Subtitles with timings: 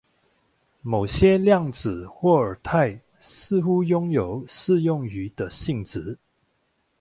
[0.81, 6.17] 某些量子霍尔态似乎拥有适用于的性质。